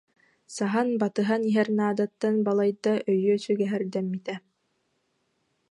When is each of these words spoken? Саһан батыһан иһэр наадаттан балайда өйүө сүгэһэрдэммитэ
Саһан 0.55 0.87
батыһан 1.03 1.41
иһэр 1.49 1.69
наадаттан 1.79 2.35
балайда 2.45 2.93
өйүө 3.11 3.37
сүгэһэрдэммитэ 3.45 4.35